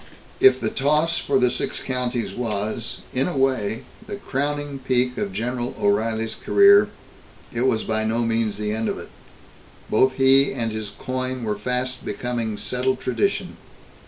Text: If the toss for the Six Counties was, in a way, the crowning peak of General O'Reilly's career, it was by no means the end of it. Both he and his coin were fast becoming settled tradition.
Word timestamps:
If 0.39 0.59
the 0.59 0.71
toss 0.71 1.19
for 1.19 1.37
the 1.37 1.51
Six 1.51 1.79
Counties 1.79 2.33
was, 2.33 3.01
in 3.13 3.27
a 3.27 3.37
way, 3.37 3.83
the 4.07 4.15
crowning 4.15 4.79
peak 4.79 5.15
of 5.19 5.31
General 5.31 5.75
O'Reilly's 5.79 6.33
career, 6.33 6.89
it 7.53 7.67
was 7.67 7.83
by 7.83 8.03
no 8.03 8.23
means 8.23 8.57
the 8.57 8.71
end 8.71 8.89
of 8.89 8.97
it. 8.97 9.09
Both 9.91 10.13
he 10.13 10.53
and 10.53 10.71
his 10.71 10.89
coin 10.89 11.43
were 11.43 11.55
fast 11.55 12.03
becoming 12.03 12.57
settled 12.57 12.99
tradition. 12.99 13.57